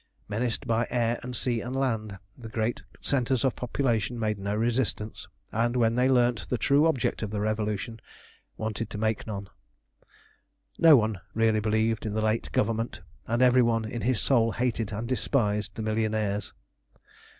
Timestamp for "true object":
6.57-7.21